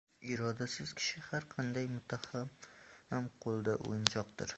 [0.35, 4.49] Irodasiz kishi har qanday muttaham qo‘lida o‘yinchoqdir.